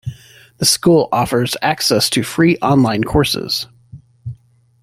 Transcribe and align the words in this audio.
The 0.57 0.65
School 0.65 1.09
also 1.11 1.11
offers 1.11 1.55
access 1.61 2.09
to 2.09 2.23
free 2.23 2.57
online 2.57 3.03
courses. 3.03 3.67